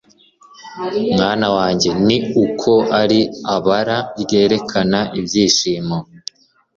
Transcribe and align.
mwana 1.15 1.47
wanjye 1.57 1.89
ni 2.07 2.17
uko 2.43 2.71
ari 3.01 3.19
abara 3.55 3.97
ryerekana 4.21 4.99
ibyishimo 5.19 5.97